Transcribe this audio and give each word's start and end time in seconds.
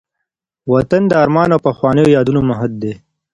وطن 0.73 1.01
د 1.07 1.11
ارمان 1.23 1.49
او 1.55 1.59
پخوانيو 1.67 2.13
یادونو 2.15 2.41
مهد 2.49 2.71
دی. 2.81 2.93